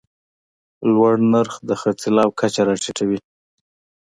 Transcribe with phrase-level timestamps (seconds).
[0.93, 3.19] لوړ نرخ د خرڅلاو کچه راټیټوي.